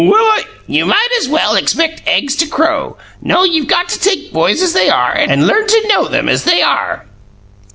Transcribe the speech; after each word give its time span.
"Well, 0.03 0.23
I" 0.31 0.45
"You 0.77 0.87
might 0.87 1.09
as 1.19 1.29
well 1.29 1.53
expect 1.53 2.01
eggs 2.07 2.35
to 2.37 2.47
crow. 2.47 2.97
No; 3.21 3.43
you've 3.43 3.67
got 3.67 3.87
to 3.89 3.99
take 3.99 4.33
boys 4.33 4.59
as 4.63 4.73
they 4.73 4.89
are, 4.89 5.13
and 5.13 5.45
learn 5.45 5.67
to 5.67 5.87
know 5.89 6.07
them 6.07 6.27
as 6.27 6.43
they 6.43 6.63
are." 6.63 7.05